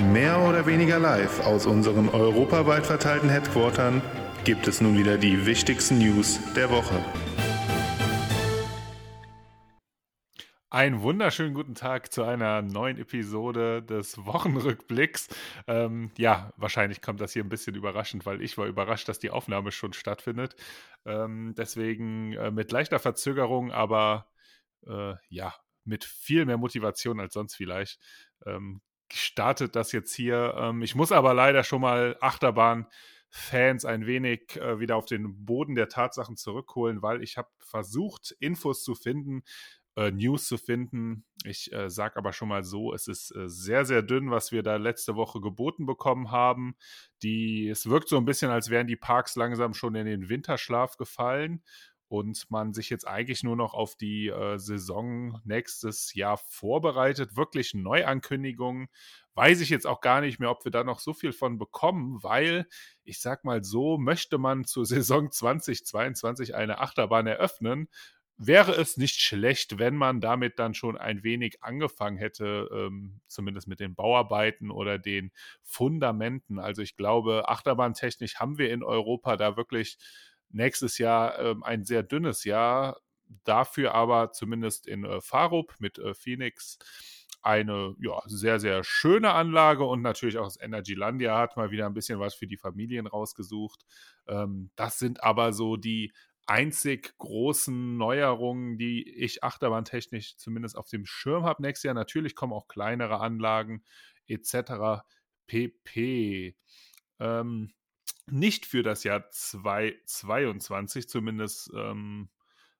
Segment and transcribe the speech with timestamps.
[0.00, 4.00] Mehr oder weniger live aus unseren europaweit verteilten Headquartern
[4.44, 7.04] gibt es nun wieder die wichtigsten News der Woche.
[10.70, 15.28] Einen wunderschönen guten Tag zu einer neuen Episode des Wochenrückblicks.
[15.66, 19.30] Ähm, ja, wahrscheinlich kommt das hier ein bisschen überraschend, weil ich war überrascht, dass die
[19.30, 20.56] Aufnahme schon stattfindet.
[21.04, 24.28] Ähm, deswegen äh, mit leichter Verzögerung, aber
[24.86, 25.54] äh, ja,
[25.84, 28.00] mit viel mehr Motivation als sonst vielleicht.
[28.46, 28.80] Ähm,
[29.12, 30.54] startet das jetzt hier.
[30.56, 35.74] Ähm, ich muss aber leider schon mal Achterbahn-Fans ein wenig äh, wieder auf den Boden
[35.74, 39.42] der Tatsachen zurückholen, weil ich habe versucht, Infos zu finden,
[39.96, 41.24] äh, News zu finden.
[41.44, 44.62] Ich äh, sage aber schon mal so, es ist äh, sehr, sehr dünn, was wir
[44.62, 46.76] da letzte Woche geboten bekommen haben.
[47.22, 50.96] Die, es wirkt so ein bisschen, als wären die Parks langsam schon in den Winterschlaf
[50.96, 51.62] gefallen
[52.10, 57.36] und man sich jetzt eigentlich nur noch auf die äh, Saison nächstes Jahr vorbereitet.
[57.36, 58.88] Wirklich Neuankündigungen.
[59.34, 62.20] Weiß ich jetzt auch gar nicht mehr, ob wir da noch so viel von bekommen,
[62.20, 62.66] weil
[63.04, 67.88] ich sag mal so, möchte man zur Saison 2022 eine Achterbahn eröffnen,
[68.36, 73.68] wäre es nicht schlecht, wenn man damit dann schon ein wenig angefangen hätte, ähm, zumindest
[73.68, 75.30] mit den Bauarbeiten oder den
[75.62, 76.58] Fundamenten.
[76.58, 79.98] Also ich glaube, achterbahntechnisch haben wir in Europa da wirklich
[80.50, 83.00] nächstes Jahr ähm, ein sehr dünnes Jahr.
[83.44, 86.78] Dafür aber zumindest in äh, Farup mit äh, Phoenix
[87.42, 91.94] eine ja, sehr, sehr schöne Anlage und natürlich auch das Energylandia hat mal wieder ein
[91.94, 93.84] bisschen was für die Familien rausgesucht.
[94.26, 96.12] Ähm, das sind aber so die
[96.46, 101.94] einzig großen Neuerungen, die ich achterbahntechnisch zumindest auf dem Schirm habe nächstes Jahr.
[101.94, 103.84] Natürlich kommen auch kleinere Anlagen
[104.26, 105.04] etc.
[105.46, 106.56] pp.
[107.20, 107.72] Ähm,
[108.26, 112.28] nicht für das Jahr 2022, zumindest ähm,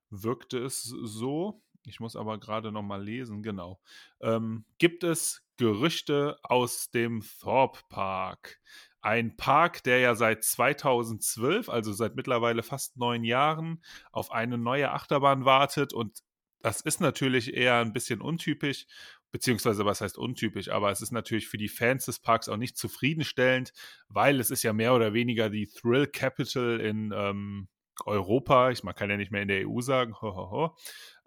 [0.09, 1.61] wirkte es so.
[1.85, 3.79] Ich muss aber gerade noch mal lesen, genau.
[4.21, 8.59] Ähm, gibt es Gerüchte aus dem Thorpe Park?
[9.01, 14.91] Ein Park, der ja seit 2012, also seit mittlerweile fast neun Jahren, auf eine neue
[14.91, 15.91] Achterbahn wartet.
[15.91, 16.21] Und
[16.59, 18.85] das ist natürlich eher ein bisschen untypisch,
[19.31, 22.77] beziehungsweise was heißt untypisch, aber es ist natürlich für die Fans des Parks auch nicht
[22.77, 23.73] zufriedenstellend,
[24.09, 27.67] weil es ist ja mehr oder weniger die Thrill Capital in ähm,
[28.05, 28.71] Europa.
[28.71, 30.15] Ich, man kann ja nicht mehr in der EU sagen.
[30.21, 30.77] Ho, ho, ho.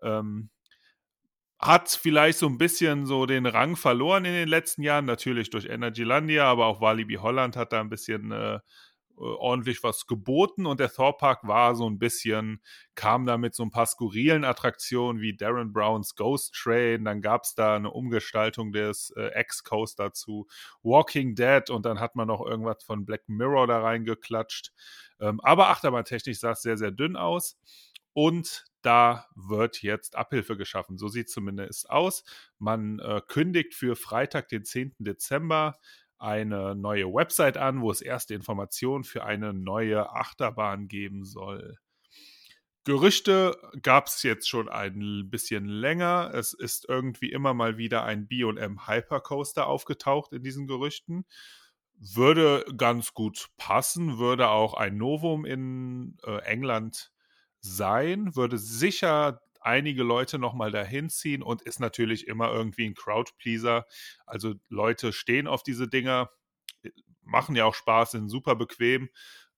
[0.03, 0.51] Ähm,
[1.59, 5.67] hat vielleicht so ein bisschen so den Rang verloren in den letzten Jahren, natürlich durch
[5.67, 8.59] Energylandia, aber auch Walibi Holland hat da ein bisschen äh,
[9.17, 12.61] ordentlich was geboten und der Thor Park war so ein bisschen,
[12.95, 17.45] kam da mit so ein paar skurrilen Attraktionen wie Darren Browns Ghost Train, dann gab
[17.45, 20.47] es da eine Umgestaltung des äh, X-Coast dazu,
[20.83, 24.73] Walking Dead und dann hat man noch irgendwas von Black Mirror da reingeklatscht.
[25.21, 27.59] Ähm, aber achterbahntechnisch sah es sehr, sehr dünn aus
[28.15, 30.99] und da wird jetzt Abhilfe geschaffen.
[30.99, 32.25] So sieht es zumindest aus.
[32.59, 34.95] Man äh, kündigt für Freitag, den 10.
[34.99, 35.79] Dezember,
[36.19, 41.79] eine neue Website an, wo es erste Informationen für eine neue Achterbahn geben soll.
[42.85, 46.31] Gerüchte gab es jetzt schon ein bisschen länger.
[46.35, 51.25] Es ist irgendwie immer mal wieder ein BM Hypercoaster aufgetaucht in diesen Gerüchten.
[51.99, 57.11] Würde ganz gut passen, würde auch ein Novum in äh, England
[57.61, 63.87] sein, würde sicher einige Leute nochmal dahin ziehen und ist natürlich immer irgendwie ein Crowdpleaser.
[64.27, 66.31] Also Leute stehen auf diese Dinger,
[66.83, 66.91] äh,
[67.23, 69.09] machen ja auch Spaß, sind super bequem.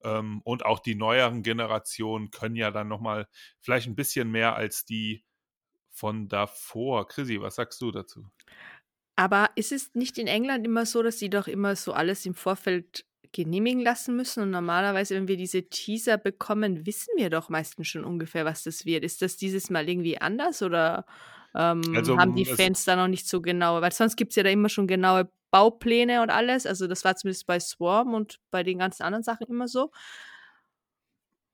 [0.02, 3.28] Ähm, und auch die neueren Generationen können ja dann nochmal
[3.60, 5.24] vielleicht ein bisschen mehr als die
[5.90, 7.08] von davor.
[7.08, 8.30] Chrissy, was sagst du dazu?
[9.16, 12.34] Aber ist es nicht in England immer so, dass sie doch immer so alles im
[12.34, 14.42] Vorfeld genehmigen lassen müssen.
[14.42, 18.86] Und normalerweise, wenn wir diese Teaser bekommen, wissen wir doch meistens schon ungefähr, was das
[18.86, 19.04] wird.
[19.04, 21.04] Ist das dieses Mal irgendwie anders oder
[21.54, 23.82] ähm, also, haben die Fans da noch nicht so genau?
[23.82, 26.66] Weil sonst gibt es ja da immer schon genaue Baupläne und alles.
[26.66, 29.90] Also das war zumindest bei Swarm und bei den ganzen anderen Sachen immer so.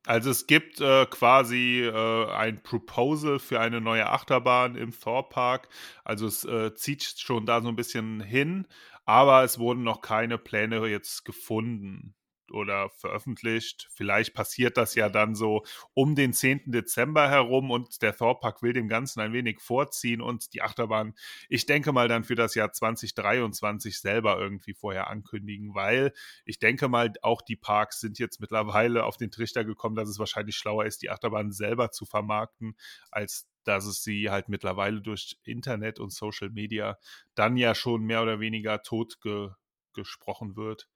[0.04, 5.68] Also es gibt äh, quasi äh, ein Proposal für eine neue Achterbahn im Thor Park.
[6.04, 8.66] Also es äh, zieht schon da so ein bisschen hin,
[9.04, 12.14] aber es wurden noch keine Pläne jetzt gefunden
[12.52, 13.88] oder veröffentlicht.
[13.92, 15.64] Vielleicht passiert das ja dann so
[15.94, 16.70] um den 10.
[16.72, 21.14] Dezember herum und der Thorpark will dem Ganzen ein wenig vorziehen und die Achterbahn,
[21.48, 26.12] ich denke mal, dann für das Jahr 2023 selber irgendwie vorher ankündigen, weil
[26.44, 30.18] ich denke mal, auch die Parks sind jetzt mittlerweile auf den Trichter gekommen, dass es
[30.18, 32.76] wahrscheinlich schlauer ist, die Achterbahn selber zu vermarkten,
[33.10, 36.98] als dass es sie halt mittlerweile durch Internet und Social Media
[37.34, 39.50] dann ja schon mehr oder weniger tot ge
[39.94, 40.88] gesprochen wird.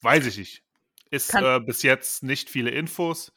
[0.00, 0.62] Weiß ich nicht.
[1.10, 3.32] Ist äh, bis jetzt nicht viele Infos.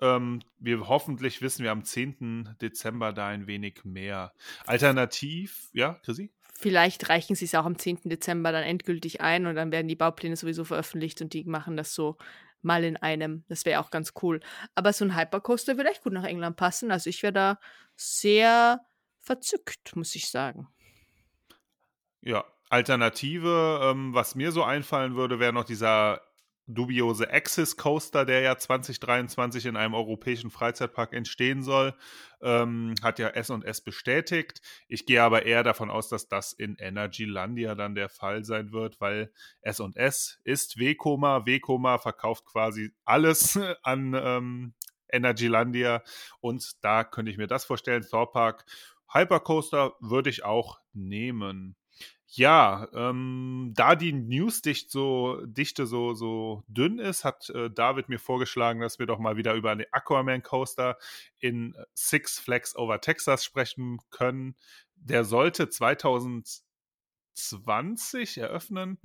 [0.00, 2.56] Ähm, wir hoffentlich wissen wir am 10.
[2.60, 4.32] Dezember da ein wenig mehr.
[4.66, 6.30] Alternativ, ja, Chrissy?
[6.56, 8.00] vielleicht reichen sie es auch am 10.
[8.04, 11.94] Dezember dann endgültig ein und dann werden die Baupläne sowieso veröffentlicht und die machen das
[11.94, 12.16] so
[12.62, 13.44] mal in einem.
[13.48, 14.40] Das wäre auch ganz cool.
[14.74, 16.90] Aber so ein Hypercoaster würde echt gut nach England passen.
[16.90, 17.60] Also ich wäre da
[17.96, 18.80] sehr
[19.18, 20.68] verzückt, muss ich sagen.
[22.22, 26.20] Ja, Alternative, ähm, was mir so einfallen würde, wäre noch dieser
[26.66, 31.94] dubiose Axis Coaster, der ja 2023 in einem europäischen Freizeitpark entstehen soll,
[32.40, 34.62] ähm, hat ja S&S bestätigt.
[34.88, 39.00] Ich gehe aber eher davon aus, dass das in Energylandia dann der Fall sein wird,
[39.00, 41.44] weil S&S ist Wekoma.
[41.44, 44.74] Wekoma verkauft quasi alles an ähm,
[45.10, 46.02] Energylandia
[46.40, 48.06] und da könnte ich mir das vorstellen.
[48.08, 48.64] Thor Park
[49.12, 51.76] Hypercoaster würde ich auch nehmen.
[52.36, 58.18] Ja, ähm, da die Newsdichte so, Dichte so, so dünn ist, hat äh, David mir
[58.18, 60.98] vorgeschlagen, dass wir doch mal wieder über den Aquaman Coaster
[61.38, 64.56] in Six Flags over Texas sprechen können.
[64.96, 68.98] Der sollte 2020 eröffnen.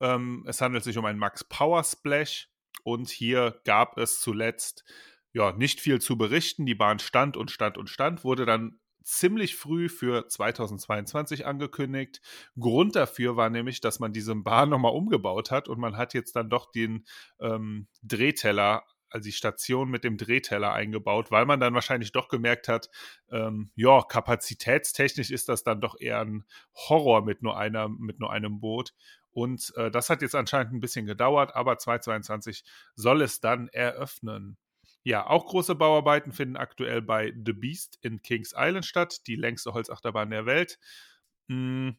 [0.00, 2.50] Ähm, es handelt sich um einen Max Power Splash
[2.82, 4.84] und hier gab es zuletzt
[5.32, 6.66] ja nicht viel zu berichten.
[6.66, 12.20] Die Bahn stand und stand und stand, wurde dann ziemlich früh für 2022 angekündigt.
[12.58, 16.34] Grund dafür war nämlich, dass man diese Bahn nochmal umgebaut hat und man hat jetzt
[16.34, 17.06] dann doch den
[17.40, 22.66] ähm, Drehteller also die Station mit dem Drehteller eingebaut, weil man dann wahrscheinlich doch gemerkt
[22.66, 22.90] hat,
[23.30, 26.44] ähm, ja, kapazitätstechnisch ist das dann doch eher ein
[26.74, 28.94] Horror mit nur einer, mit nur einem Boot.
[29.30, 32.64] Und äh, das hat jetzt anscheinend ein bisschen gedauert, aber 2022
[32.96, 34.58] soll es dann eröffnen.
[35.06, 39.72] Ja, auch große Bauarbeiten finden aktuell bei The Beast in Kings Island statt, die längste
[39.72, 40.80] Holzachterbahn der Welt.
[41.48, 41.96] Hm,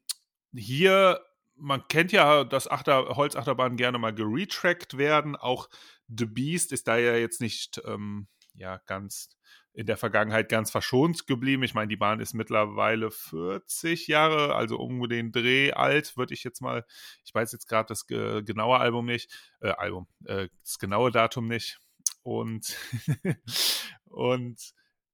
[0.53, 1.21] hier,
[1.55, 5.37] man kennt ja, dass Achter, Holzachterbahnen gerne mal geretrackt werden.
[5.37, 5.69] Auch
[6.09, 9.29] The Beast ist da ja jetzt nicht ähm, ja, ganz
[9.71, 11.63] in der Vergangenheit ganz verschont geblieben.
[11.63, 16.43] Ich meine, die Bahn ist mittlerweile 40 Jahre, also um den Dreh alt, würde ich
[16.43, 16.85] jetzt mal,
[17.23, 19.31] ich weiß jetzt gerade das ge genaue Album nicht,
[19.61, 21.79] äh, Album, äh, das genaue Datum nicht.
[22.27, 22.75] Und,
[24.03, 24.59] und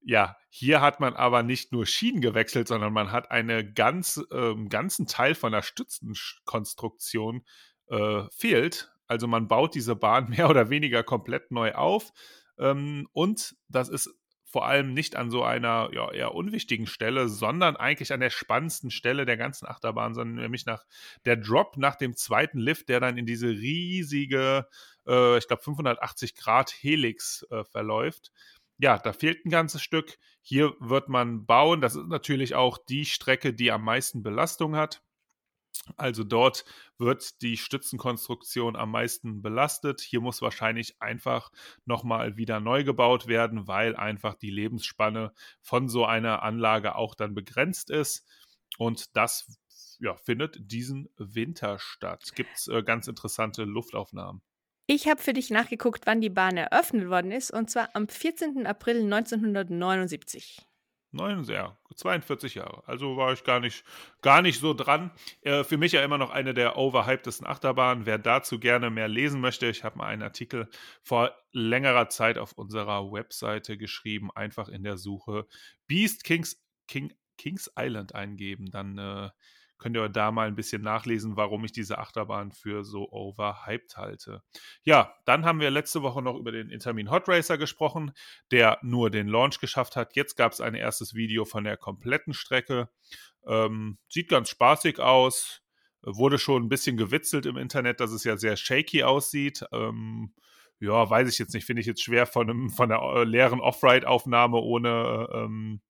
[0.01, 4.55] ja, hier hat man aber nicht nur Schienen gewechselt, sondern man hat einen ganz, äh,
[4.67, 7.45] ganzen Teil von der Stützenkonstruktion
[7.87, 8.91] äh, fehlt.
[9.05, 12.11] Also man baut diese Bahn mehr oder weniger komplett neu auf.
[12.57, 14.09] Ähm, und das ist
[14.53, 18.91] vor allem nicht an so einer ja, eher unwichtigen Stelle, sondern eigentlich an der spannendsten
[18.91, 20.85] Stelle der ganzen Achterbahn, sondern nämlich nach
[21.25, 24.67] der Drop nach dem zweiten Lift, der dann in diese riesige
[25.07, 28.31] äh, ich glaube, 580 Grad Helix äh, verläuft.
[28.77, 30.19] Ja, da fehlt ein ganzes Stück.
[30.41, 31.81] Hier wird man bauen.
[31.81, 35.01] Das ist natürlich auch die Strecke, die am meisten Belastung hat.
[35.97, 36.65] Also dort
[36.97, 40.01] wird die Stützenkonstruktion am meisten belastet.
[40.01, 41.51] Hier muss wahrscheinlich einfach
[41.85, 47.33] nochmal wieder neu gebaut werden, weil einfach die Lebensspanne von so einer Anlage auch dann
[47.33, 48.25] begrenzt ist.
[48.77, 49.59] Und das
[49.99, 52.31] ja, findet diesen Winter statt.
[52.35, 54.41] Gibt es äh, ganz interessante Luftaufnahmen.
[54.85, 58.67] Ich habe für dich nachgeguckt, wann die Bahn eröffnet worden ist, und zwar am 14.
[58.67, 60.67] April 1979.
[61.13, 62.81] Neun, ja, 42 Jahre.
[62.87, 63.85] Also war ich gar nicht,
[64.23, 65.11] gar nicht so dran.
[65.41, 68.07] Äh, für mich ja immer noch eine der overhypedesten Achterbahnen.
[68.07, 70.67] Wer dazu gerne mehr lesen möchte, ich habe mal einen Artikel
[71.03, 74.31] vor längerer Zeit auf unserer Webseite geschrieben.
[74.33, 75.45] Einfach in der Suche
[75.85, 78.71] Beast Kings, King, Kings Island eingeben.
[78.71, 79.29] Dann äh,
[79.83, 84.41] könnt ihr da mal ein bisschen nachlesen, warum ich diese Achterbahn für so overhyped halte.
[84.83, 88.13] Ja, dann haben wir letzte Woche noch über den Intermin Hot Racer gesprochen,
[88.49, 90.15] der nur den Launch geschafft hat.
[90.15, 92.89] Jetzt gab es ein erstes Video von der kompletten Strecke.
[93.45, 95.61] Ähm, sieht ganz spaßig aus.
[96.01, 99.65] Wurde schon ein bisschen gewitzelt im Internet, dass es ja sehr shaky aussieht.
[99.73, 100.33] Ähm,
[100.79, 103.59] ja, weiß ich jetzt nicht, finde ich jetzt schwer von, einem, von einer äh, leeren
[103.59, 105.81] Off-Ride-Aufnahme ohne ähm,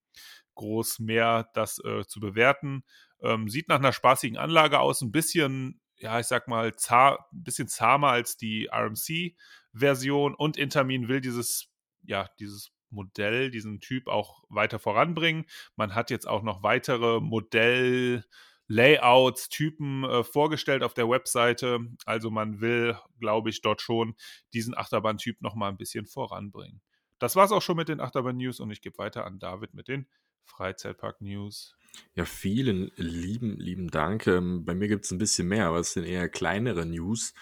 [0.55, 2.83] groß mehr das äh, zu bewerten.
[3.21, 7.43] Ähm, sieht nach einer spaßigen Anlage aus, ein bisschen, ja, ich sag mal, zahr, ein
[7.43, 11.69] bisschen zahmer als die RMC-Version und Intermin will dieses,
[12.03, 15.45] ja, dieses Modell, diesen Typ auch weiter voranbringen.
[15.75, 18.23] Man hat jetzt auch noch weitere Modell-
[18.67, 21.79] Layouts, Typen äh, vorgestellt auf der Webseite.
[22.05, 24.15] Also man will, glaube ich, dort schon
[24.53, 26.81] diesen Achterbahn-Typ nochmal ein bisschen voranbringen.
[27.19, 29.87] Das war es auch schon mit den Achterbahn-News und ich gebe weiter an David mit
[29.87, 30.07] den
[30.45, 31.75] Freizeitpark-News.
[32.15, 34.27] Ja, vielen lieben, lieben Dank.
[34.27, 37.33] Ähm, bei mir gibt es ein bisschen mehr, aber es sind eher kleinere News.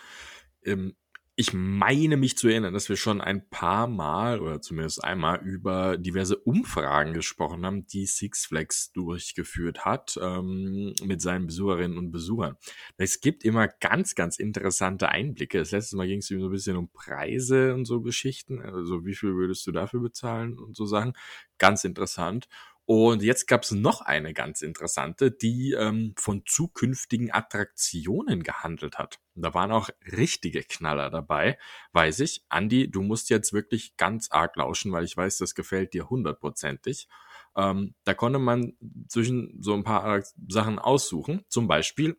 [0.64, 0.96] Ähm,
[1.42, 5.98] ich meine mich zu erinnern, dass wir schon ein paar Mal oder zumindest einmal über
[5.98, 12.58] diverse Umfragen gesprochen haben, die Six Flags durchgeführt hat ähm, mit seinen Besucherinnen und Besuchern.
[12.98, 15.58] Es gibt immer ganz, ganz interessante Einblicke.
[15.58, 18.62] Das letzte Mal ging es so ein bisschen um Preise und so Geschichten.
[18.62, 21.14] Also wie viel würdest du dafür bezahlen und so Sachen.
[21.58, 22.50] Ganz interessant.
[22.86, 29.20] Und jetzt gab es noch eine ganz interessante, die ähm, von zukünftigen Attraktionen gehandelt hat.
[29.36, 31.58] Da waren auch richtige Knaller dabei,
[31.94, 32.44] weiß ich.
[32.50, 37.08] Andi, du musst jetzt wirklich ganz arg lauschen, weil ich weiß, das gefällt dir hundertprozentig.
[37.56, 38.74] Ähm, da konnte man
[39.08, 41.46] zwischen so ein paar Sachen aussuchen.
[41.48, 42.18] Zum Beispiel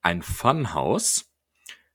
[0.00, 1.30] ein Funhouse,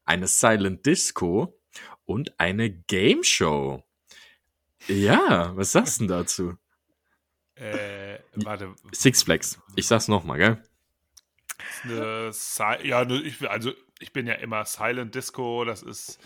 [0.03, 1.57] eine Silent Disco
[2.05, 3.83] und eine Game Show.
[4.87, 6.57] Ja, was sagst du dazu?
[7.59, 8.73] Äh, warte.
[8.93, 9.59] Six Flags.
[9.75, 10.63] Ich sag's nochmal, gell?
[11.83, 16.19] Eine Si- ja, ne, ich, also ich bin ja immer Silent Disco, das ist.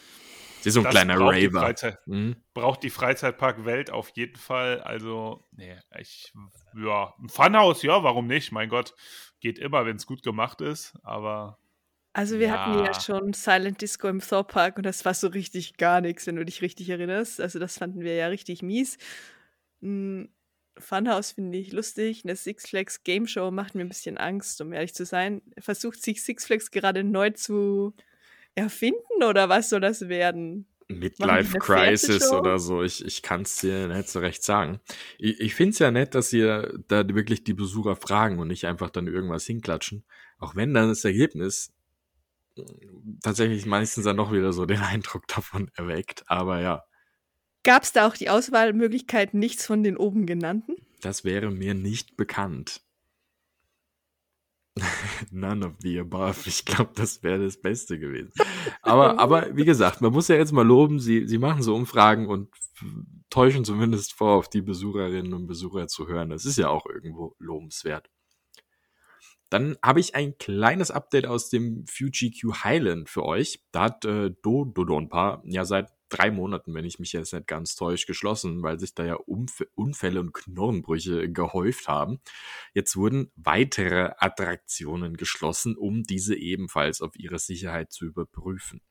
[0.61, 1.59] Sie ist so ein kleiner braucht die Raver.
[1.61, 2.35] Freizeit- Mhm.
[2.53, 4.81] braucht die Freizeitpark-Welt auf jeden Fall.
[4.81, 6.31] Also, nee, ich,
[6.75, 8.51] ja, ein Funhouse, ja, warum nicht?
[8.51, 8.95] Mein Gott,
[9.41, 11.57] geht immer, wenn es gut gemacht ist, aber
[12.13, 12.99] Also wir hatten ja Ja.
[13.01, 16.45] schon Silent Disco im Thor Park und das war so richtig gar nichts, wenn du
[16.45, 17.41] dich richtig erinnerst.
[17.41, 18.97] Also das fanden wir ja richtig mies.
[19.81, 20.29] Hm,
[20.77, 22.23] Funhouse finde ich lustig.
[22.23, 25.41] Eine Six Flags Game Show macht mir ein bisschen Angst, um ehrlich zu sein.
[25.59, 27.93] Versucht sich Six Flags gerade neu zu
[28.55, 30.67] erfinden oder was soll das werden?
[30.87, 34.79] Midlife Crisis oder so, ich, ich kann es dir nicht so recht sagen.
[35.17, 38.65] Ich, ich finde es ja nett, dass ihr da wirklich die Besucher fragen und nicht
[38.65, 40.03] einfach dann irgendwas hinklatschen.
[40.37, 41.73] Auch wenn dann das Ergebnis
[42.57, 42.63] äh,
[43.21, 46.23] tatsächlich meistens dann noch wieder so den Eindruck davon erweckt.
[46.27, 46.83] Aber ja,
[47.63, 50.75] Gab es da auch die Auswahlmöglichkeit nichts von den oben genannten?
[51.03, 52.81] das wäre mir nicht bekannt.
[55.31, 56.47] None of the above.
[56.47, 58.33] Ich glaube, das wäre das Beste gewesen.
[58.81, 62.27] Aber, aber wie gesagt, man muss ja jetzt mal loben, sie, sie machen so Umfragen
[62.27, 62.49] und
[63.29, 66.29] täuschen zumindest vor, auf die Besucherinnen und Besucher zu hören.
[66.29, 68.09] Das ist ja auch irgendwo lobenswert.
[69.53, 73.63] Dann habe ich ein kleines Update aus dem FujiQ Highland für euch.
[73.71, 77.75] Da hat äh, Do Dodonpa ja seit drei Monaten, wenn ich mich jetzt nicht ganz
[77.75, 82.19] täusche, geschlossen, weil sich da ja Umf Unfälle und Knochenbrüche gehäuft haben.
[82.73, 88.81] Jetzt wurden weitere Attraktionen geschlossen, um diese ebenfalls auf ihre Sicherheit zu überprüfen.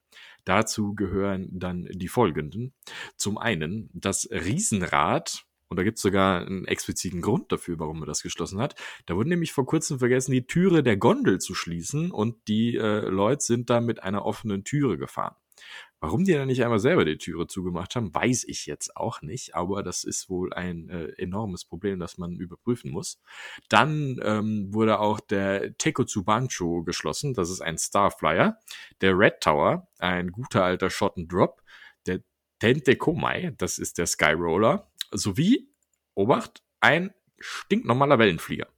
[0.45, 2.73] Dazu gehören dann die folgenden.
[3.16, 8.06] Zum einen das Riesenrad, und da gibt es sogar einen expliziten Grund dafür, warum man
[8.06, 8.74] das geschlossen hat.
[9.06, 13.08] Da wurde nämlich vor kurzem vergessen, die Türe der Gondel zu schließen und die äh,
[13.08, 15.34] Leute sind da mit einer offenen Türe gefahren.
[15.98, 19.54] Warum die dann nicht einmal selber die Türe zugemacht haben, weiß ich jetzt auch nicht,
[19.54, 23.18] aber das ist wohl ein äh, enormes Problem, das man überprüfen muss.
[23.70, 28.58] Dann ähm, wurde auch der Tekotsubancho geschlossen, das ist ein Starflyer.
[29.00, 31.62] Der Red Tower, ein guter alter Shot and Drop.
[32.06, 32.20] Der
[32.62, 34.88] Tente Komai, das ist der Skyroller.
[35.12, 35.71] Sowie,
[36.14, 38.69] Obacht, ein stinknormaler Wellenflieger.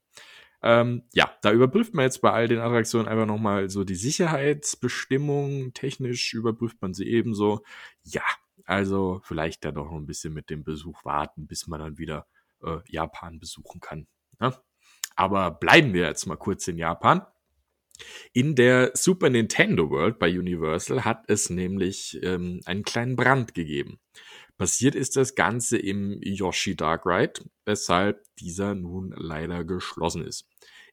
[0.63, 5.75] Ähm, ja, da überprüft man jetzt bei all den Attraktionen einfach nochmal so die Sicherheitsbestimmungen.
[5.75, 7.63] Technisch überprüft man sie ebenso.
[8.03, 8.23] Ja,
[8.65, 12.27] also vielleicht da doch noch ein bisschen mit dem Besuch warten, bis man dann wieder
[12.63, 14.07] äh, Japan besuchen kann.
[14.41, 14.57] Ne?
[15.17, 17.27] Aber bleiben wir jetzt mal kurz in Japan.
[18.33, 24.01] In der Super Nintendo World bei Universal hat es nämlich ähm, einen kleinen Brand gegeben.
[24.57, 30.49] Passiert ist das Ganze im Yoshi Dark Ride, weshalb dieser nun leider geschlossen ist.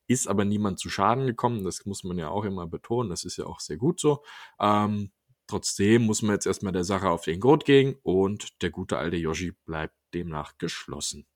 [0.07, 3.37] Ist aber niemand zu Schaden gekommen, das muss man ja auch immer betonen, das ist
[3.37, 4.23] ja auch sehr gut so.
[4.59, 5.11] Ähm,
[5.47, 9.17] trotzdem muss man jetzt erstmal der Sache auf den Grund gehen und der gute alte
[9.17, 11.27] Yoshi bleibt demnach geschlossen.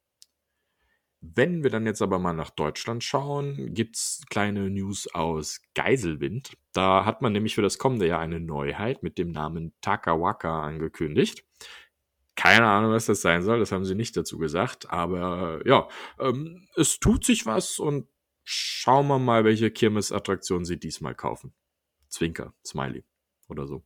[1.21, 6.57] Wenn wir dann jetzt aber mal nach Deutschland schauen, gibt's kleine News aus Geiselwind.
[6.73, 11.44] Da hat man nämlich für das kommende Jahr eine Neuheit mit dem Namen Takawaka angekündigt.
[12.35, 15.87] Keine Ahnung, was das sein soll, das haben sie nicht dazu gesagt, aber äh, ja,
[16.19, 18.07] ähm, es tut sich was und
[18.43, 21.53] schauen wir mal, welche Kirmesattraktion sie diesmal kaufen.
[22.09, 23.03] Zwinker, Smiley
[23.47, 23.83] oder so.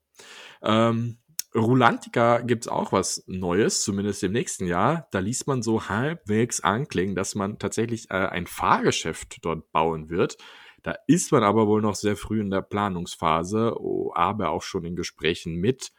[0.62, 1.20] Ähm,
[1.56, 5.08] Rulantica gibt's auch was Neues, zumindest im nächsten Jahr.
[5.12, 10.38] Da ließ man so halbwegs anklingen, dass man tatsächlich äh, ein Fahrgeschäft dort bauen wird.
[10.84, 14.86] Da ist man aber wohl noch sehr früh in der Planungsphase, oh, aber auch schon
[14.86, 15.91] in Gesprächen mit,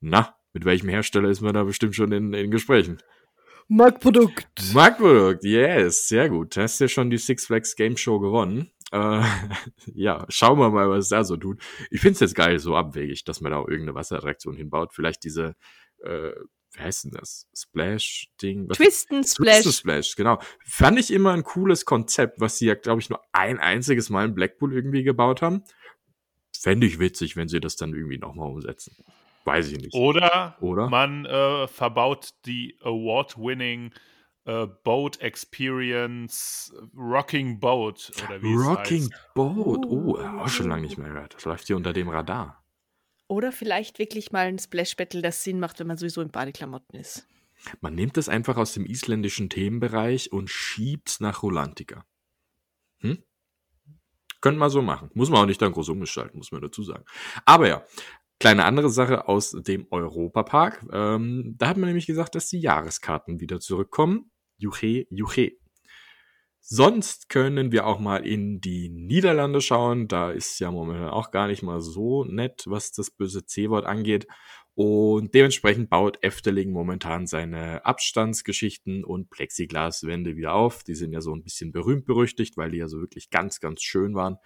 [0.00, 2.98] na, mit welchem Hersteller ist man da bestimmt schon in, in Gesprächen?
[3.68, 4.74] Marktprodukt.
[4.74, 6.56] Marktprodukt, yes, sehr gut.
[6.56, 8.68] Hast ja schon die Six Flags Game Show gewonnen.
[8.90, 9.22] Äh,
[9.94, 11.62] ja, schauen wir mal, was es da so tut.
[11.92, 14.92] Ich find's jetzt geil, so abwegig, dass man da auch irgendeine Wasserattraktion hinbaut.
[14.92, 15.54] Vielleicht diese,
[16.02, 16.32] äh,
[16.72, 17.46] wie heißt denn das?
[17.54, 18.70] Splash-Ding?
[18.70, 19.60] Twisten Splash.
[19.60, 19.76] Splash.
[19.76, 20.40] Splash, genau.
[20.64, 24.26] Fand ich immer ein cooles Konzept, was sie ja, glaube ich, nur ein einziges Mal
[24.26, 25.62] in Blackpool irgendwie gebaut haben.
[26.58, 28.96] Fände ich witzig, wenn sie das dann irgendwie nochmal umsetzen.
[29.48, 29.94] Weiß ich nicht.
[29.94, 30.88] Oder, Oder?
[30.88, 33.92] man äh, verbaut die Award-winning
[34.44, 39.34] äh, Boat Experience Rocking Boat oder wie Rocking es heißt.
[39.34, 39.86] Boat.
[39.86, 41.34] Oh, auch schon lange nicht mehr gehört.
[41.34, 42.64] Das läuft hier unter dem Radar.
[43.28, 46.98] Oder vielleicht wirklich mal ein Splash Battle, das Sinn macht, wenn man sowieso in Badeklamotten
[46.98, 47.28] ist.
[47.80, 52.06] Man nimmt es einfach aus dem isländischen Themenbereich und schiebt nach Rolantica.
[53.00, 53.22] Hm?
[54.40, 55.10] Könnte man so machen.
[55.14, 57.04] Muss man auch nicht dann groß umgestalten, muss man dazu sagen.
[57.44, 57.84] Aber ja,
[58.38, 60.86] kleine andere Sache aus dem Europapark.
[60.92, 64.30] Ähm, da hat man nämlich gesagt, dass die Jahreskarten wieder zurückkommen.
[64.56, 65.52] Juche, juche.
[66.60, 70.06] Sonst können wir auch mal in die Niederlande schauen.
[70.06, 74.26] Da ist ja momentan auch gar nicht mal so nett, was das böse C-Wort angeht.
[74.74, 80.84] Und dementsprechend baut Efteling momentan seine Abstandsgeschichten und Plexiglaswände wieder auf.
[80.84, 83.82] Die sind ja so ein bisschen berühmt berüchtigt, weil die ja so wirklich ganz, ganz
[83.82, 84.36] schön waren.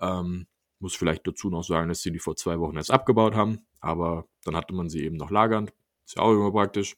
[0.00, 0.46] Ähm,
[0.78, 4.26] muss vielleicht dazu noch sagen, dass sie die vor zwei Wochen erst abgebaut haben, aber
[4.44, 5.72] dann hatte man sie eben noch lagernd.
[6.04, 6.96] Ist ja auch immer praktisch.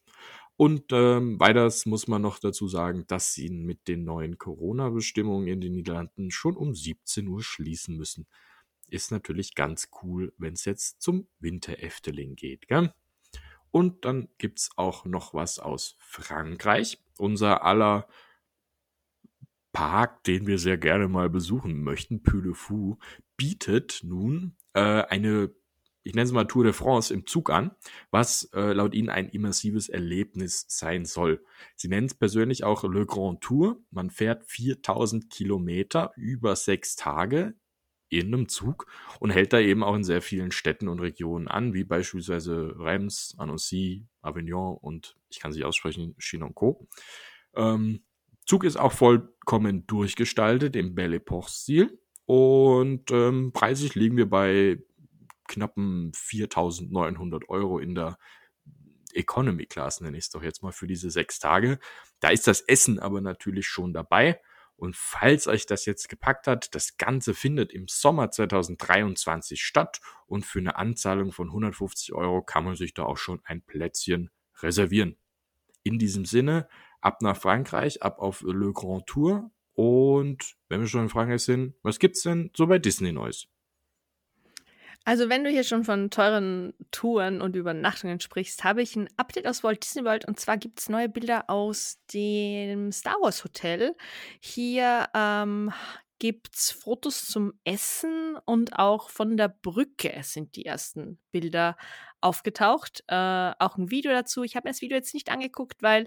[0.57, 5.61] Und ähm, weiters muss man noch dazu sagen, dass sie mit den neuen Corona-Bestimmungen in
[5.61, 8.27] den Niederlanden schon um 17 Uhr schließen müssen
[8.91, 12.69] ist natürlich ganz cool, wenn es jetzt zum Winter Efteling geht.
[12.69, 12.93] Gell?
[13.71, 17.03] Und dann gibt es auch noch was aus Frankreich.
[17.19, 18.09] Unser aller
[19.79, 22.99] Park, den wir sehr gerne mal besuchen möchten, Puy Fou,
[23.37, 25.55] bietet nun äh, eine,
[26.03, 27.71] ich nenne es mal Tour de France im Zug an,
[28.11, 31.45] was äh, laut ihnen ein immersives Erlebnis sein soll.
[31.77, 33.81] Sie nennen es persönlich auch Le Grand Tour.
[33.93, 37.55] Man fährt 4000 Kilometer über sechs Tage
[38.09, 38.87] in einem Zug
[39.21, 43.37] und hält da eben auch in sehr vielen Städten und Regionen an, wie beispielsweise Reims,
[43.39, 46.89] Annecy, Avignon und ich kann sie aussprechen, Chinonco.
[47.55, 48.01] Ähm,
[48.49, 54.79] Zug ist auch vollkommen durchgestaltet im Belle Epoque-Stil und ähm, preislich liegen wir bei
[55.49, 58.19] knappen 4.900 Euro in der
[59.13, 61.79] Economy Class, nenne ich es doch jetzt mal, für diese sechs Tage.
[62.21, 64.41] Da ist das Essen aber natürlich schon dabei.
[64.77, 70.47] Und falls euch das jetzt gepackt hat, das Ganze findet im Sommer 2023 statt und
[70.47, 74.31] für eine Anzahlung von 150 Euro kann man sich da auch schon ein Plätzchen
[74.63, 75.19] reservieren.
[75.83, 76.67] In diesem Sinne,
[77.01, 81.75] ab nach Frankreich, ab auf Le Grand Tour und wenn wir schon in Frankreich sind,
[81.83, 83.47] was gibt's denn so bei Disney Neues?
[85.05, 89.47] Also, wenn du hier schon von teuren Touren und Übernachtungen sprichst, habe ich ein Update
[89.47, 93.95] aus Walt Disney World und zwar gibt es neue Bilder aus dem Star Wars Hotel.
[94.41, 95.73] Hier ähm,
[96.19, 101.77] gibt es Fotos zum Essen und auch von der Brücke sind die ersten Bilder
[102.21, 103.05] aufgetaucht.
[103.07, 104.43] Äh, auch ein Video dazu.
[104.43, 106.07] Ich habe mir das Video jetzt nicht angeguckt, weil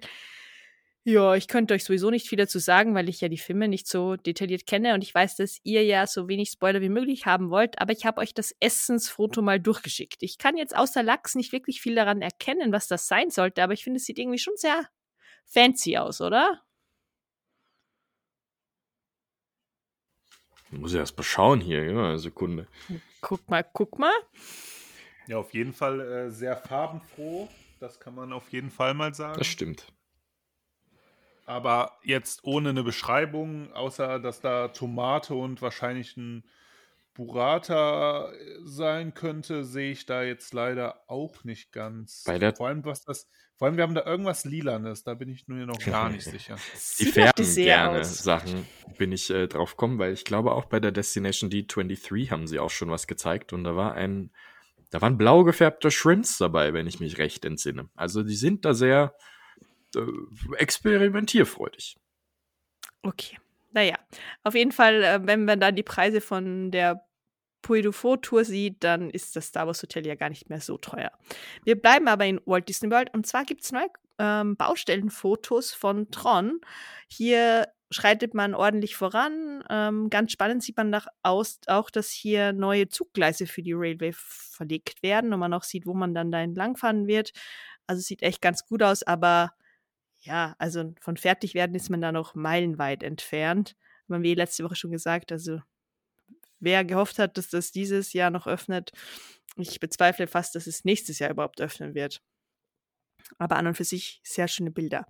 [1.03, 3.87] ja, ich könnte euch sowieso nicht viel dazu sagen, weil ich ja die Filme nicht
[3.87, 7.49] so detailliert kenne und ich weiß, dass ihr ja so wenig Spoiler wie möglich haben
[7.49, 10.21] wollt, aber ich habe euch das Essensfoto mal durchgeschickt.
[10.21, 13.73] Ich kann jetzt außer Lachs nicht wirklich viel daran erkennen, was das sein sollte, aber
[13.73, 14.87] ich finde, es sieht irgendwie schon sehr
[15.45, 16.61] fancy aus, oder?
[20.71, 22.67] Ich muss ja erst mal schauen hier, ja, eine Sekunde.
[23.21, 24.13] Guck mal, guck mal.
[25.27, 27.49] Ja, auf jeden Fall äh, sehr farbenfroh.
[27.79, 29.37] Das kann man auf jeden Fall mal sagen.
[29.37, 29.91] Das stimmt.
[31.51, 36.45] Aber jetzt ohne eine Beschreibung, außer dass da Tomate und wahrscheinlich ein
[37.13, 38.31] Burrata
[38.63, 42.23] sein könnte, sehe ich da jetzt leider auch nicht ganz.
[42.25, 45.27] Bei der vor allem, was das, vor allem, wir haben da irgendwas Lilanes, da bin
[45.27, 46.55] ich mir noch gar nicht sicher.
[46.55, 48.23] Die Sieht färben gerne aus.
[48.23, 48.65] Sachen,
[48.97, 52.59] bin ich äh, drauf gekommen, weil ich glaube auch bei der Destination D23 haben sie
[52.59, 54.31] auch schon was gezeigt und da war ein,
[54.89, 57.89] da waren blau gefärbte Shrimps dabei, wenn ich mich recht entsinne.
[57.93, 59.13] Also die sind da sehr
[59.95, 61.97] äh, experimentierfreudig.
[63.03, 63.37] Okay.
[63.73, 63.95] Naja,
[64.43, 67.05] auf jeden Fall, äh, wenn man dann die Preise von der
[67.61, 70.61] Puy du Fou Tour sieht, dann ist das Star Wars Hotel ja gar nicht mehr
[70.61, 71.11] so teuer.
[71.63, 76.09] Wir bleiben aber in Walt Disney World und zwar gibt es neue ähm, Baustellenfotos von
[76.11, 76.59] Tron.
[77.07, 79.63] Hier schreitet man ordentlich voran.
[79.69, 84.13] Ähm, ganz spannend sieht man nach aus, auch, dass hier neue Zuggleise für die Railway
[84.13, 87.31] verlegt werden und man auch sieht, wo man dann da entlangfahren wird.
[87.87, 89.51] Also sieht echt ganz gut aus, aber
[90.21, 93.75] ja, also von fertig werden ist man da noch meilenweit entfernt.
[94.09, 95.61] Haben wir letzte Woche schon gesagt, also
[96.59, 98.91] wer gehofft hat, dass das dieses Jahr noch öffnet,
[99.57, 102.21] ich bezweifle fast, dass es nächstes Jahr überhaupt öffnen wird.
[103.37, 105.05] Aber an und für sich sehr schöne Bilder.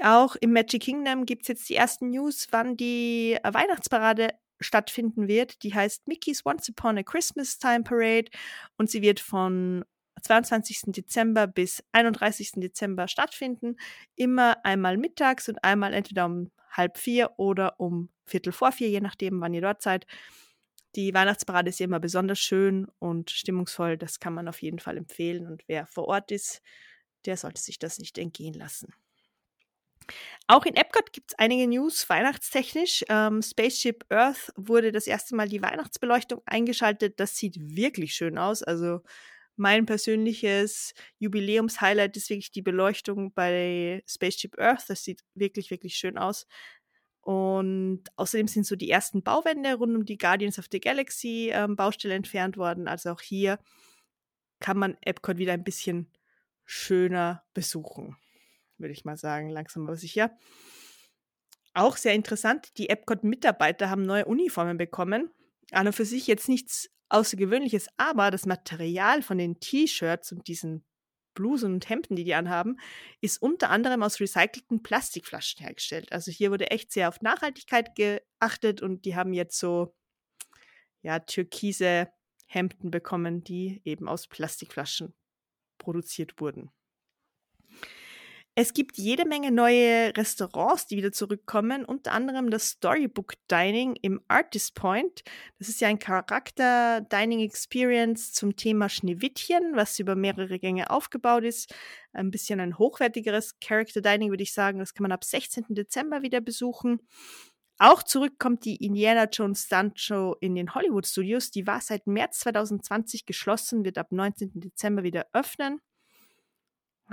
[0.00, 4.28] Auch im Magic Kingdom gibt es jetzt die ersten News, wann die Weihnachtsparade
[4.60, 5.62] stattfinden wird.
[5.62, 8.30] Die heißt Mickey's Once Upon a Christmas Time Parade
[8.78, 9.84] und sie wird von
[10.22, 10.92] 22.
[10.92, 12.52] Dezember bis 31.
[12.56, 13.76] Dezember stattfinden.
[14.14, 19.00] Immer einmal mittags und einmal entweder um halb vier oder um Viertel vor vier, je
[19.00, 20.06] nachdem, wann ihr dort seid.
[20.94, 23.96] Die Weihnachtsparade ist immer besonders schön und stimmungsvoll.
[23.96, 25.46] Das kann man auf jeden Fall empfehlen.
[25.46, 26.60] Und wer vor Ort ist,
[27.24, 28.92] der sollte sich das nicht entgehen lassen.
[30.48, 33.04] Auch in Epcot gibt es einige News weihnachtstechnisch.
[33.08, 37.20] Ähm, Spaceship Earth wurde das erste Mal die Weihnachtsbeleuchtung eingeschaltet.
[37.20, 38.62] Das sieht wirklich schön aus.
[38.62, 39.00] Also
[39.56, 44.84] Mein persönliches Jubiläumshighlight ist wirklich die Beleuchtung bei Spaceship Earth.
[44.88, 46.46] Das sieht wirklich, wirklich schön aus.
[47.20, 51.76] Und außerdem sind so die ersten Bauwände rund um die Guardians of the Galaxy ähm,
[51.76, 52.88] Baustelle entfernt worden.
[52.88, 53.58] Also auch hier
[54.58, 56.10] kann man Epcot wieder ein bisschen
[56.64, 58.16] schöner besuchen,
[58.78, 60.36] würde ich mal sagen, langsam aber sicher.
[61.74, 65.30] Auch sehr interessant, die Epcot-Mitarbeiter haben neue Uniformen bekommen.
[65.70, 70.84] An und für sich jetzt nichts Außergewöhnliches, aber das Material von den T-Shirts und diesen
[71.34, 72.78] Blusen und Hemden, die die anhaben,
[73.20, 76.12] ist unter anderem aus recycelten Plastikflaschen hergestellt.
[76.12, 79.94] Also hier wurde echt sehr auf Nachhaltigkeit geachtet und die haben jetzt so
[81.02, 82.08] ja türkise
[82.46, 85.14] Hemden bekommen, die eben aus Plastikflaschen
[85.78, 86.70] produziert wurden.
[88.54, 94.20] Es gibt jede Menge neue Restaurants, die wieder zurückkommen, unter anderem das Storybook Dining im
[94.28, 95.22] Artist Point.
[95.58, 101.74] Das ist ja ein Charakter-Dining-Experience zum Thema Schneewittchen, was über mehrere Gänge aufgebaut ist.
[102.12, 104.80] Ein bisschen ein hochwertigeres Character-Dining, würde ich sagen.
[104.80, 105.64] Das kann man ab 16.
[105.70, 107.00] Dezember wieder besuchen.
[107.78, 111.50] Auch zurück kommt die Indiana Jones Stunt Show in den Hollywood Studios.
[111.50, 114.60] Die war seit März 2020 geschlossen, wird ab 19.
[114.60, 115.80] Dezember wieder öffnen.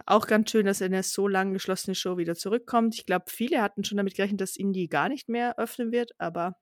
[0.05, 2.95] Auch ganz schön, dass eine so lang geschlossene Show wieder zurückkommt.
[2.95, 6.55] Ich glaube, viele hatten schon damit gerechnet, dass Indie gar nicht mehr öffnen wird, aber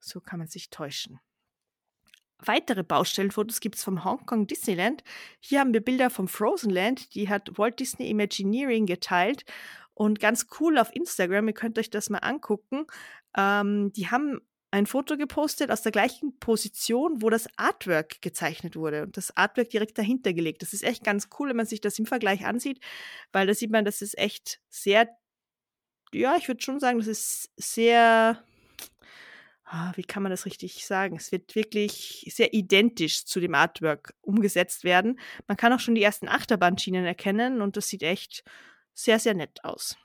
[0.00, 1.18] so kann man sich täuschen.
[2.38, 5.02] Weitere Baustellenfotos gibt es vom Hongkong Disneyland.
[5.40, 9.44] Hier haben wir Bilder vom Frozen Land, die hat Walt Disney Imagineering geteilt.
[9.94, 12.86] Und ganz cool auf Instagram, ihr könnt euch das mal angucken.
[13.36, 14.40] Ähm, die haben
[14.70, 19.70] ein Foto gepostet aus der gleichen Position, wo das Artwork gezeichnet wurde und das Artwork
[19.70, 20.62] direkt dahinter gelegt.
[20.62, 22.80] Das ist echt ganz cool, wenn man sich das im Vergleich ansieht,
[23.32, 25.08] weil da sieht man, das ist echt sehr,
[26.12, 28.42] ja, ich würde schon sagen, das ist sehr,
[29.64, 31.16] ah, wie kann man das richtig sagen?
[31.16, 35.18] Es wird wirklich sehr identisch zu dem Artwork umgesetzt werden.
[35.46, 38.44] Man kann auch schon die ersten Achterbahnschienen erkennen und das sieht echt
[38.94, 39.96] sehr, sehr nett aus.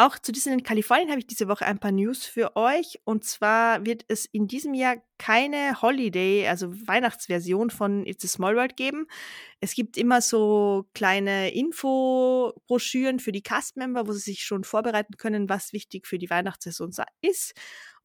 [0.00, 2.98] Auch zu Disneyland Kalifornien habe ich diese Woche ein paar News für euch.
[3.04, 8.56] Und zwar wird es in diesem Jahr keine Holiday, also Weihnachtsversion von It's a Small
[8.56, 9.08] World geben.
[9.60, 15.50] Es gibt immer so kleine Infobroschüren für die Castmember, wo sie sich schon vorbereiten können,
[15.50, 17.52] was wichtig für die Weihnachtssaison ist.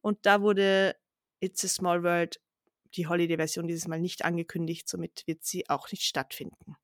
[0.02, 0.96] Und da wurde
[1.40, 2.42] It's a Small World,
[2.94, 4.86] die Holiday-Version, dieses Mal nicht angekündigt.
[4.86, 6.76] Somit wird sie auch nicht stattfinden.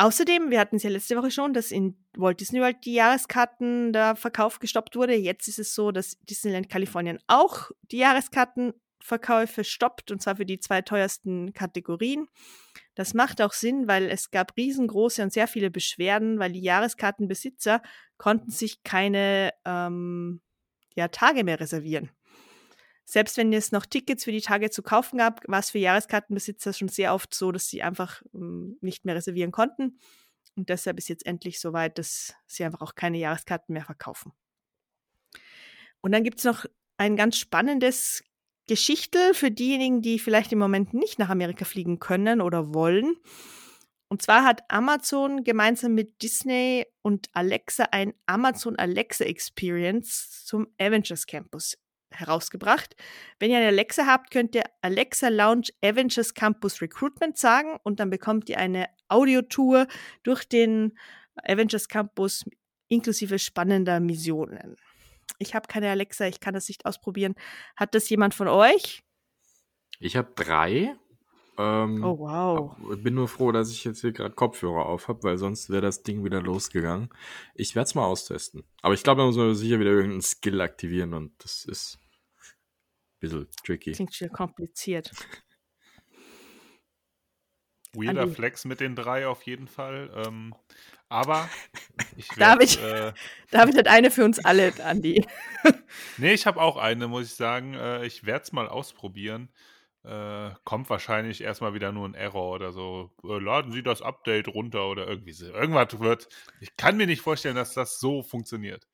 [0.00, 3.92] Außerdem, wir hatten es ja letzte Woche schon, dass in Walt Disney World die Jahreskarten
[3.92, 5.14] der Verkauf gestoppt wurde.
[5.14, 10.58] Jetzt ist es so, dass Disneyland Kalifornien auch die Jahreskartenverkäufe stoppt und zwar für die
[10.58, 12.28] zwei teuersten Kategorien.
[12.94, 17.82] Das macht auch Sinn, weil es gab riesengroße und sehr viele Beschwerden, weil die Jahreskartenbesitzer
[18.16, 20.40] konnten sich keine ähm,
[20.94, 22.08] ja, Tage mehr reservieren.
[23.10, 26.72] Selbst wenn es noch Tickets für die Tage zu kaufen gab, war es für Jahreskartenbesitzer
[26.72, 29.98] schon sehr oft so, dass sie einfach ähm, nicht mehr reservieren konnten.
[30.54, 34.30] Und deshalb ist jetzt endlich so weit, dass sie einfach auch keine Jahreskarten mehr verkaufen.
[36.00, 36.66] Und dann gibt es noch
[36.98, 38.22] ein ganz spannendes
[38.68, 43.16] Geschichtel für diejenigen, die vielleicht im Moment nicht nach Amerika fliegen können oder wollen.
[44.08, 51.26] Und zwar hat Amazon gemeinsam mit Disney und Alexa ein Amazon Alexa Experience zum Avengers
[51.26, 51.76] Campus
[52.12, 52.96] herausgebracht.
[53.38, 58.10] Wenn ihr eine Alexa habt, könnt ihr Alexa Lounge Avengers Campus Recruitment sagen und dann
[58.10, 59.86] bekommt ihr eine Audiotour
[60.22, 60.98] durch den
[61.36, 62.44] Avengers Campus
[62.88, 64.76] inklusive spannender Missionen.
[65.38, 67.34] Ich habe keine Alexa, ich kann das nicht ausprobieren.
[67.76, 69.02] Hat das jemand von euch?
[69.98, 70.96] Ich habe drei.
[71.56, 72.76] Ähm, oh wow.
[72.94, 75.82] Ich bin nur froh, dass ich jetzt hier gerade Kopfhörer auf habe, weil sonst wäre
[75.82, 77.10] das Ding wieder losgegangen.
[77.54, 78.64] Ich werde es mal austesten.
[78.82, 81.99] Aber ich glaube, da muss man sicher wieder irgendeinen Skill aktivieren und das ist
[83.20, 83.92] bisschen tricky.
[83.92, 85.12] Klingt schon kompliziert.
[87.92, 88.34] Weirder Andi.
[88.34, 90.10] Flex mit den drei auf jeden Fall.
[90.26, 90.54] Ähm,
[91.08, 91.48] aber
[92.16, 93.12] ich werd, David, äh,
[93.50, 95.26] David hat eine für uns alle, Andi.
[96.18, 97.74] nee, ich habe auch eine, muss ich sagen.
[97.74, 99.48] Äh, ich werde es mal ausprobieren.
[100.02, 103.10] Äh, kommt wahrscheinlich erstmal wieder nur ein Error oder so.
[103.24, 105.46] Äh, laden Sie das Update runter oder irgendwie so.
[105.46, 106.28] Irgendwas wird.
[106.60, 108.86] Ich kann mir nicht vorstellen, dass das so funktioniert.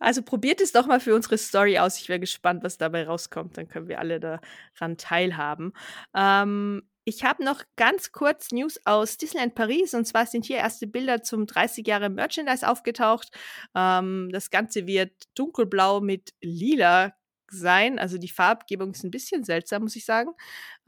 [0.00, 2.00] Also probiert es doch mal für unsere Story aus.
[2.00, 3.56] Ich wäre gespannt, was dabei rauskommt.
[3.56, 5.72] Dann können wir alle daran teilhaben.
[6.14, 9.94] Ähm, ich habe noch ganz kurz News aus Disneyland Paris.
[9.94, 13.30] Und zwar sind hier erste Bilder zum 30 Jahre Merchandise aufgetaucht.
[13.74, 17.12] Ähm, das Ganze wird dunkelblau mit lila
[17.48, 17.98] sein.
[17.98, 20.30] Also die Farbgebung ist ein bisschen seltsam, muss ich sagen.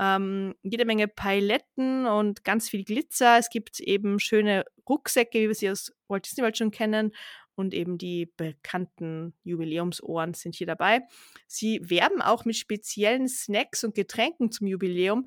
[0.01, 3.39] Ähm, jede Menge Paletten und ganz viel Glitzer.
[3.39, 7.13] Es gibt eben schöne Rucksäcke, wie wir sie aus Walt Disney World schon kennen
[7.57, 11.01] und eben die bekannten Jubiläumsohren sind hier dabei.
[11.49, 15.27] Sie werben auch mit speziellen Snacks und Getränken zum Jubiläum.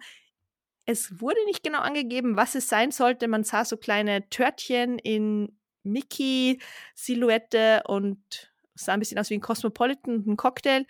[0.85, 3.27] Es wurde nicht genau angegeben, was es sein sollte.
[3.27, 10.23] Man sah so kleine Törtchen in Mickey-Silhouette und sah ein bisschen aus wie ein Cosmopolitan,
[10.25, 10.85] ein Cocktail.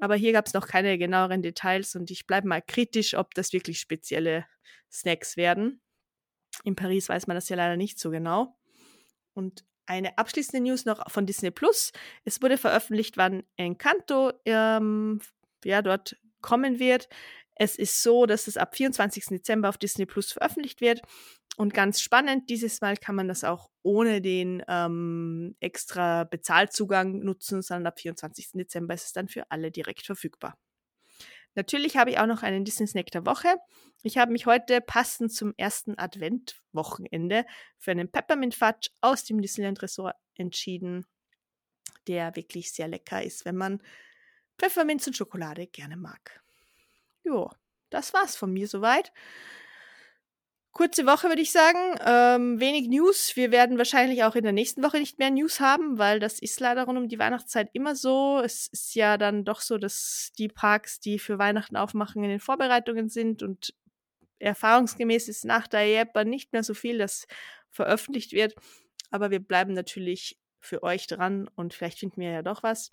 [0.00, 3.52] Aber hier gab es noch keine genaueren Details und ich bleibe mal kritisch, ob das
[3.52, 4.46] wirklich spezielle
[4.90, 5.80] Snacks werden.
[6.64, 8.56] In Paris weiß man das ja leider nicht so genau.
[9.34, 11.92] Und eine abschließende News noch von Disney Plus.
[12.24, 15.20] Es wurde veröffentlicht, wann Encanto ähm,
[15.64, 17.08] ja, dort kommen wird.
[17.54, 19.26] Es ist so, dass es ab 24.
[19.26, 21.02] Dezember auf Disney Plus veröffentlicht wird.
[21.56, 27.60] Und ganz spannend, dieses Mal kann man das auch ohne den ähm, extra Bezahlzugang nutzen,
[27.60, 28.52] sondern ab 24.
[28.52, 30.56] Dezember ist es dann für alle direkt verfügbar.
[31.54, 33.56] Natürlich habe ich auch noch einen Disney Snack der Woche.
[34.02, 37.44] Ich habe mich heute passend zum ersten Adventwochenende
[37.78, 41.06] für einen Peppermint Fudge aus dem Disneyland Resort entschieden,
[42.08, 43.82] der wirklich sehr lecker ist, wenn man
[44.58, 46.42] Pfefferminz und Schokolade gerne mag.
[47.22, 47.50] Jo,
[47.90, 49.12] das war's von mir soweit.
[50.72, 51.98] Kurze Woche, würde ich sagen.
[52.02, 53.36] Ähm, wenig News.
[53.36, 56.60] Wir werden wahrscheinlich auch in der nächsten Woche nicht mehr News haben, weil das ist
[56.60, 58.40] leider rund um die Weihnachtszeit immer so.
[58.42, 62.40] Es ist ja dann doch so, dass die Parks, die für Weihnachten aufmachen, in den
[62.40, 63.74] Vorbereitungen sind und
[64.38, 67.26] erfahrungsgemäß ist nach der Japan nicht mehr so viel, das
[67.68, 68.54] veröffentlicht wird.
[69.10, 72.90] Aber wir bleiben natürlich für euch dran und vielleicht finden wir ja doch was.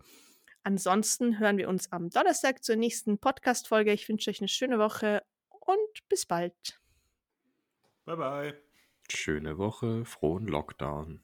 [0.63, 3.93] Ansonsten hören wir uns am Donnerstag zur nächsten Podcast-Folge.
[3.93, 6.79] Ich wünsche euch eine schöne Woche und bis bald.
[8.09, 8.53] Bye bye.
[9.07, 11.21] Schöne Woche, frohen Lockdown.